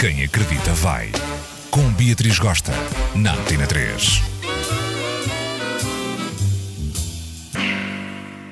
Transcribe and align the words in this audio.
Quem 0.00 0.24
acredita 0.24 0.72
vai. 0.72 1.12
Com 1.70 1.92
Beatriz 1.92 2.38
Gosta, 2.38 2.72
na 3.14 3.34
Antena 3.34 3.66
3. 3.66 4.22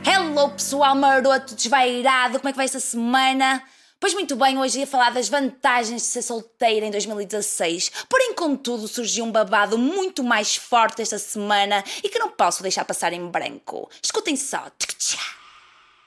Hello 0.05 0.51
pessoal 0.51 0.95
maroto, 0.95 1.55
desvairado, 1.55 2.39
como 2.39 2.51
é 2.51 2.53
que 2.53 2.57
vai 2.59 2.67
essa 2.67 2.81
semana? 2.81 3.63
Pois 3.99 4.13
muito 4.13 4.37
bem, 4.37 4.59
hoje 4.59 4.81
ia 4.81 4.87
falar 4.87 5.09
das 5.09 5.31
vantagens 5.31 6.03
de 6.03 6.09
ser 6.09 6.21
solteira 6.21 6.85
em 6.85 6.91
2016. 6.91 7.93
Porém, 8.11 8.35
contudo, 8.35 8.87
surgiu 8.87 9.25
um 9.25 9.33
babado 9.33 9.79
muito 9.79 10.23
mais 10.23 10.55
forte 10.55 11.01
esta 11.01 11.19
semana 11.19 11.83
e 12.05 12.11
que 12.11 12.19
não 12.19 12.29
posso 12.31 12.63
deixar 12.63 12.85
passar 12.85 13.15
em 13.15 13.27
branco. 13.27 13.89
Escutem 14.03 14.37
só. 14.37 14.67
Tchá. 14.79 15.38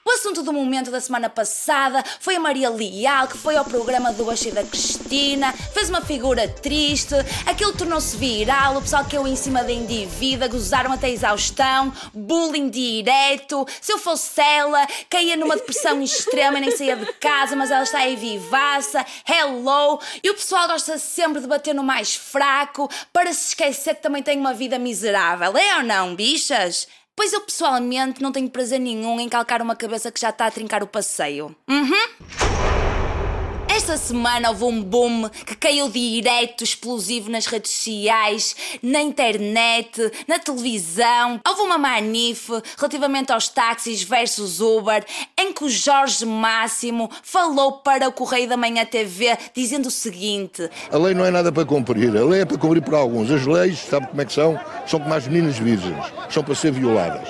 O 0.04 0.10
assunto 0.10 0.42
do 0.42 0.52
momento 0.52 0.90
da 0.90 1.00
semana 1.00 1.30
passada 1.30 2.02
foi 2.18 2.34
a 2.34 2.40
Maria 2.40 2.68
Leal, 2.68 3.28
que 3.28 3.38
foi 3.38 3.56
ao 3.56 3.64
programa 3.64 4.12
do 4.12 4.24
Baixo 4.24 4.50
da 4.50 4.64
Cristina, 4.64 5.52
fez 5.52 5.88
uma 5.88 6.00
figura 6.00 6.48
triste, 6.48 7.14
aquilo 7.46 7.72
tornou-se 7.72 8.16
viral, 8.16 8.78
o 8.78 8.82
pessoal 8.82 9.04
caiu 9.08 9.28
em 9.28 9.36
cima 9.36 9.62
da 9.62 9.70
indivídua, 9.70 10.48
gozaram 10.48 10.90
até 10.90 11.08
exaustão, 11.08 11.92
bullying 12.12 12.68
direto. 12.68 13.64
Se 13.80 13.92
eu 13.92 13.98
fosse 13.98 14.40
ela, 14.40 14.84
caía 15.08 15.36
numa 15.36 15.54
depressão 15.54 16.02
extrema 16.02 16.58
e 16.58 16.62
nem 16.62 16.76
saía 16.76 16.96
de 16.96 17.06
casa, 17.14 17.54
mas 17.54 17.70
ela 17.70 17.84
está 17.84 17.98
aí 17.98 18.16
vivaça, 18.16 19.06
hello. 19.24 20.00
E 20.20 20.28
o 20.30 20.34
pessoal 20.34 20.66
gosta 20.66 20.98
sempre 20.98 21.40
de 21.40 21.46
bater 21.46 21.76
no 21.76 21.84
mais 21.84 22.16
fraco 22.16 22.90
para 23.12 23.32
se 23.32 23.50
esquecer 23.50 23.94
que 23.94 24.02
também 24.02 24.22
tem 24.22 24.36
uma 24.36 24.52
vida 24.52 24.80
miserável. 24.80 25.56
É 25.56 25.76
ou 25.76 25.84
não, 25.84 26.16
bichas? 26.16 26.88
Pois 27.14 27.32
eu 27.32 27.40
pessoalmente 27.42 28.22
não 28.22 28.32
tenho 28.32 28.48
prazer 28.48 28.80
nenhum 28.80 29.20
em 29.20 29.28
calcar 29.28 29.60
uma 29.60 29.76
cabeça 29.76 30.10
que 30.10 30.20
já 30.20 30.30
está 30.30 30.46
a 30.46 30.50
trincar 30.50 30.82
o 30.82 30.86
passeio. 30.86 31.54
Uhum. 31.68 32.41
Esta 33.92 34.06
semana 34.06 34.48
houve 34.48 34.64
um 34.64 34.82
boom 34.82 35.28
que 35.44 35.54
caiu 35.54 35.86
direto 35.90 36.64
explosivo 36.64 37.30
nas 37.30 37.44
redes 37.44 37.72
sociais, 37.72 38.56
na 38.82 39.02
internet, 39.02 40.10
na 40.26 40.38
televisão. 40.38 41.38
Houve 41.46 41.60
uma 41.60 41.76
manife 41.76 42.52
relativamente 42.78 43.32
aos 43.32 43.48
táxis 43.48 44.02
versus 44.02 44.60
Uber, 44.60 45.04
em 45.38 45.52
que 45.52 45.64
o 45.64 45.68
Jorge 45.68 46.24
Máximo 46.24 47.10
falou 47.22 47.72
para 47.80 48.08
o 48.08 48.12
Correio 48.12 48.48
da 48.48 48.56
Manhã 48.56 48.86
TV 48.86 49.36
dizendo 49.54 49.88
o 49.88 49.90
seguinte: 49.90 50.70
A 50.90 50.96
lei 50.96 51.12
não 51.12 51.26
é 51.26 51.30
nada 51.30 51.52
para 51.52 51.66
cumprir, 51.66 52.16
a 52.16 52.24
lei 52.24 52.40
é 52.40 52.44
para 52.46 52.56
cumprir 52.56 52.80
por 52.80 52.94
alguns. 52.94 53.30
As 53.30 53.44
leis, 53.44 53.78
sabe 53.78 54.06
como 54.06 54.22
é 54.22 54.24
que 54.24 54.32
são? 54.32 54.58
São 54.86 55.00
como 55.00 55.12
as 55.12 55.28
meninas 55.28 55.58
virgens, 55.58 56.02
são 56.30 56.42
para 56.42 56.54
ser 56.54 56.72
violadas. 56.72 57.28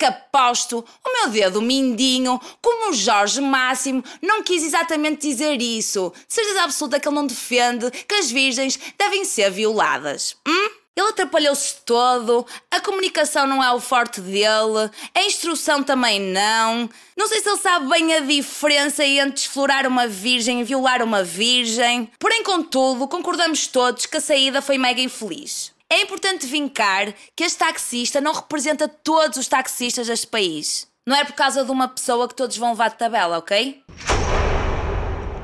Que 0.00 0.06
aposto 0.06 0.82
o 1.04 1.12
meu 1.12 1.28
dedo 1.28 1.60
mindinho 1.60 2.40
como 2.62 2.90
o 2.90 2.94
Jorge 2.94 3.38
Máximo 3.38 4.02
não 4.22 4.42
quis 4.42 4.62
exatamente 4.62 5.28
dizer 5.28 5.60
isso. 5.60 6.10
Certeza 6.26 6.62
absoluta 6.62 6.98
que 6.98 7.06
ele 7.06 7.14
não 7.14 7.26
defende 7.26 7.90
que 7.90 8.14
as 8.14 8.30
virgens 8.30 8.80
devem 8.98 9.26
ser 9.26 9.50
violadas. 9.50 10.36
Hum? 10.48 10.70
Ele 10.96 11.08
atrapalhou-se 11.10 11.82
todo, 11.84 12.46
a 12.70 12.80
comunicação 12.80 13.46
não 13.46 13.62
é 13.62 13.70
o 13.72 13.78
forte 13.78 14.22
dele, 14.22 14.90
a 15.14 15.22
instrução 15.22 15.82
também 15.82 16.18
não. 16.18 16.88
Não 17.14 17.28
sei 17.28 17.40
se 17.40 17.50
ele 17.50 17.58
sabe 17.58 17.86
bem 17.90 18.14
a 18.14 18.20
diferença 18.20 19.04
entre 19.04 19.32
desflorar 19.32 19.86
uma 19.86 20.06
virgem 20.06 20.62
e 20.62 20.64
violar 20.64 21.02
uma 21.02 21.22
virgem. 21.22 22.10
Porém, 22.18 22.42
contudo, 22.42 23.06
concordamos 23.06 23.66
todos 23.66 24.06
que 24.06 24.16
a 24.16 24.20
saída 24.20 24.62
foi 24.62 24.78
mega 24.78 25.02
infeliz. 25.02 25.78
É 25.92 26.02
importante 26.02 26.46
vincar 26.46 27.12
que 27.34 27.42
este 27.42 27.58
taxista 27.58 28.20
não 28.20 28.32
representa 28.32 28.86
todos 28.86 29.36
os 29.38 29.48
taxistas 29.48 30.06
deste 30.06 30.28
país. 30.28 30.86
Não 31.04 31.16
é 31.16 31.24
por 31.24 31.32
causa 31.32 31.64
de 31.64 31.70
uma 31.72 31.88
pessoa 31.88 32.28
que 32.28 32.34
todos 32.36 32.56
vão 32.56 32.70
levar 32.70 32.90
de 32.90 32.96
tabela, 32.96 33.38
ok? 33.38 33.82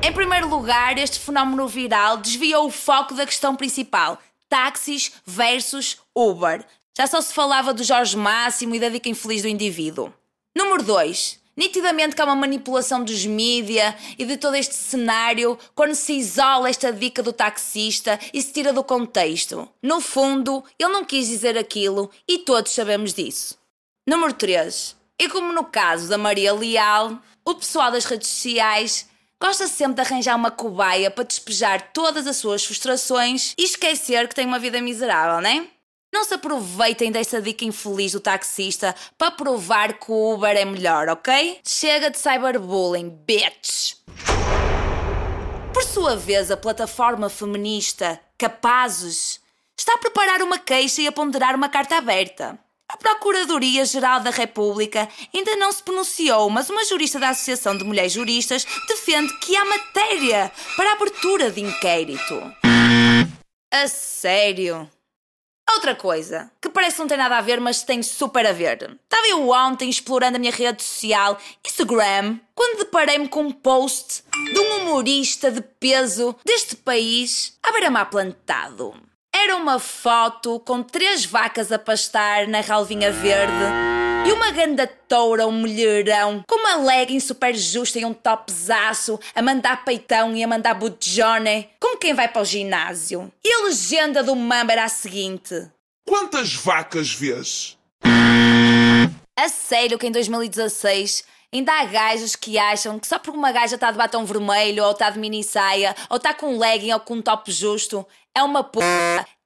Em 0.01 0.13
primeiro 0.13 0.49
lugar, 0.49 0.97
este 0.99 1.19
fenómeno 1.19 1.67
viral 1.67 2.19
desviou 2.19 2.67
o 2.67 2.71
foco 2.71 3.13
da 3.15 3.27
questão 3.27 3.57
principal: 3.57 4.21
táxis 4.49 5.11
versus 5.27 5.99
Uber. 6.15 6.65
Já 6.97 7.09
só 7.09 7.21
se 7.21 7.35
falava 7.35 7.75
do 7.75 7.83
Jorge 7.83 8.17
Máximo 8.17 8.77
e 8.77 8.79
da 8.79 8.89
dica 8.89 9.09
infeliz 9.09 9.43
do 9.43 9.49
indivíduo. 9.49 10.15
Número 10.57 10.85
2. 10.85 11.41
Nitidamente 11.57 12.15
que 12.15 12.21
há 12.21 12.27
uma 12.27 12.37
manipulação 12.37 13.03
dos 13.03 13.25
mídia 13.25 13.97
e 14.19 14.27
de 14.27 14.37
todo 14.37 14.57
este 14.57 14.75
cenário 14.75 15.59
quando 15.75 15.95
se 15.95 16.13
isola 16.13 16.69
esta 16.69 16.93
dica 16.93 17.23
do 17.23 17.33
taxista 17.33 18.21
e 18.33 18.43
se 18.43 18.53
tira 18.53 18.75
do 18.75 18.85
contexto. 18.85 19.67
No 19.83 20.01
fundo, 20.01 20.63
ele 20.79 20.93
não 20.93 21.05
quis 21.05 21.29
dizer 21.29 21.57
aquilo 21.57 22.11
e 22.29 22.41
todos 22.41 22.73
sabemos 22.73 23.15
disso. 23.15 23.57
Número 24.07 24.35
3. 24.35 24.95
E 25.19 25.29
como 25.31 25.51
no 25.51 25.65
caso 25.65 26.09
da 26.09 26.19
Maria 26.19 26.53
Leal, 26.53 27.19
o 27.43 27.55
pessoal 27.55 27.91
das 27.91 28.05
redes 28.05 28.29
sociais 28.29 29.09
gosta 29.41 29.67
sempre 29.67 29.95
de 29.95 30.01
arranjar 30.03 30.37
uma 30.37 30.51
cobaia 30.51 31.11
para 31.11 31.25
despejar 31.25 31.91
todas 31.93 32.27
as 32.27 32.37
suas 32.37 32.65
frustrações 32.65 33.55
e 33.57 33.65
esquecer 33.65 34.29
que 34.29 34.35
tem 34.35 34.47
uma 34.47 34.59
vida 34.59 34.81
miserável, 34.81 35.41
não 35.41 35.49
é? 35.49 35.67
Não 36.17 36.25
se 36.25 36.33
aproveitem 36.33 37.13
dessa 37.13 37.43
dica 37.43 37.63
infeliz 37.63 38.13
do 38.13 38.21
taxista 38.21 38.97
para 39.19 39.31
provar 39.31 39.93
que 39.99 40.11
o 40.11 40.33
Uber 40.33 40.57
é 40.57 40.65
melhor, 40.65 41.11
ok? 41.11 41.61
Chega 41.63 42.09
de 42.09 42.19
cyberbullying, 42.19 43.11
bitch! 43.11 43.97
Por 45.75 45.83
sua 45.83 46.17
vez, 46.17 46.51
a 46.51 46.57
plataforma 46.57 47.29
feminista 47.29 48.19
Capazes 48.39 49.43
está 49.79 49.93
a 49.93 49.99
preparar 49.99 50.41
uma 50.41 50.59
queixa 50.59 51.03
e 51.03 51.07
a 51.07 51.13
ponderar 51.13 51.55
uma 51.55 51.69
carta 51.69 51.99
aberta. 51.99 52.59
A 52.89 52.97
Procuradoria-Geral 52.97 54.21
da 54.21 54.31
República 54.31 55.07
ainda 55.35 55.55
não 55.57 55.71
se 55.71 55.83
pronunciou, 55.83 56.49
mas 56.49 56.71
uma 56.71 56.87
jurista 56.87 57.21
da 57.21 57.29
Associação 57.29 57.77
de 57.77 57.85
Mulheres 57.85 58.13
Juristas 58.13 58.67
defende 58.89 59.39
que 59.41 59.55
há 59.55 59.67
matéria 59.67 60.51
para 60.77 60.93
abertura 60.93 61.51
de 61.51 61.61
inquérito. 61.61 62.41
A 63.71 63.87
sério? 63.87 64.89
Outra 65.75 65.95
coisa, 65.95 66.51
que 66.61 66.69
parece 66.69 66.97
que 66.97 67.03
não 67.03 67.09
tem 67.09 67.19
nada 67.19 67.37
a 67.37 67.41
ver, 67.41 67.61
mas 67.61 67.83
tem 67.83 68.03
super 68.03 68.47
a 68.47 68.53
ver. 68.53 68.99
Estava 69.05 69.27
eu 69.29 69.51
ontem 69.51 69.91
explorando 69.91 70.37
a 70.37 70.39
minha 70.39 70.53
rede 70.53 70.83
social, 70.83 71.39
Instagram, 71.67 72.39
quando 72.55 72.79
deparei-me 72.79 73.29
com 73.29 73.43
um 73.43 73.53
post 73.53 74.23
de 74.53 74.59
um 74.59 74.77
humorista 74.77 75.51
de 75.51 75.61
peso 75.61 76.37
deste 76.45 76.77
país 76.77 77.59
à 77.63 77.73
beira-mar 77.73 78.09
plantado. 78.09 78.95
Era 79.35 79.57
uma 79.57 79.79
foto 79.79 80.61
com 80.61 80.83
três 80.83 81.25
vacas 81.25 81.71
a 81.71 81.79
pastar 81.79 82.47
na 82.47 82.61
ralvinha 82.61 83.11
verde 83.11 83.96
e 84.27 84.33
uma 84.33 84.51
ganda 84.51 84.87
toura, 84.87 85.47
um 85.47 85.53
mulherão, 85.53 86.43
com 86.49 86.57
uma 86.57 86.77
legging 86.77 87.21
super 87.21 87.55
justa 87.55 88.01
e 88.01 88.05
um 88.05 88.13
topzaço, 88.13 89.21
a 89.33 89.41
mandar 89.41 89.85
peitão 89.85 90.35
e 90.35 90.43
a 90.43 90.49
mandar 90.49 90.75
bujone, 90.75 91.69
como 91.79 91.97
quem 91.97 92.13
vai 92.13 92.27
para 92.27 92.43
o 92.43 92.45
ginásio. 92.45 93.33
E 93.45 93.53
a 93.53 93.65
legenda 93.67 94.25
do 94.25 94.35
Mamba 94.35 94.73
era 94.73 94.85
a 94.85 94.89
seguinte: 94.89 95.71
Quantas 96.05 96.55
vacas 96.55 97.13
vês? 97.13 97.79
A 99.39 99.49
sério 99.49 99.99
que 99.99 100.09
em 100.09 100.13
2016 100.13 101.25
ainda 101.53 101.73
há 101.73 101.85
gajas 101.85 102.35
que 102.35 102.59
acham 102.59 102.99
que 102.99 103.07
só 103.07 103.19
porque 103.21 103.39
uma 103.39 103.53
gaja 103.53 103.77
está 103.77 103.93
de 103.93 103.99
batom 103.99 104.25
vermelho, 104.25 104.85
ou 104.85 104.91
está 104.91 105.09
de 105.09 105.21
mini 105.21 105.45
saia, 105.45 105.95
ou 106.11 106.17
está 106.17 106.35
com 106.35 106.55
um 106.55 106.59
legging 106.59 106.93
ou 106.93 107.01
com 107.01 107.15
um 107.15 107.23
top 107.23 107.53
justo, 107.53 108.05
é 108.35 108.43
uma 108.43 108.65
p... 108.65 108.81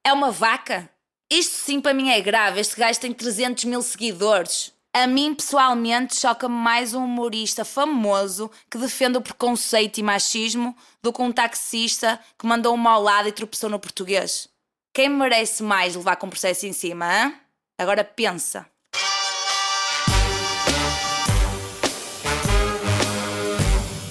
é 0.02 0.12
uma 0.12 0.30
vaca? 0.30 0.88
Isto 1.32 1.54
sim 1.64 1.80
para 1.80 1.94
mim 1.94 2.10
é 2.10 2.20
grave. 2.20 2.60
Este 2.60 2.76
gajo 2.76 2.98
tem 2.98 3.12
300 3.12 3.64
mil 3.64 3.80
seguidores. 3.82 4.72
A 4.92 5.06
mim, 5.06 5.32
pessoalmente, 5.32 6.18
choca-me 6.18 6.56
mais 6.56 6.92
um 6.92 7.04
humorista 7.04 7.64
famoso 7.64 8.50
que 8.68 8.76
defende 8.76 9.18
o 9.18 9.20
preconceito 9.20 9.98
e 9.98 10.02
machismo 10.02 10.76
do 11.00 11.12
que 11.12 11.22
um 11.22 11.30
taxista 11.30 12.18
que 12.36 12.44
mandou 12.44 12.74
uma 12.74 12.90
ao 12.90 13.02
lado 13.02 13.28
e 13.28 13.32
tropeçou 13.32 13.70
no 13.70 13.78
português. 13.78 14.48
Quem 14.92 15.08
merece 15.08 15.62
mais 15.62 15.94
levar 15.94 16.16
com 16.16 16.28
processo 16.28 16.66
em 16.66 16.72
cima, 16.72 17.06
hein? 17.06 17.34
Agora 17.78 18.02
pensa. 18.02 18.66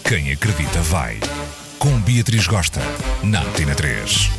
Quem 0.07 0.31
acredita 0.31 0.81
vai. 0.83 1.19
Com 1.77 1.99
Beatriz 1.99 2.47
Gosta, 2.47 2.79
na 3.21 3.41
Antena 3.41 3.75
3. 3.75 4.38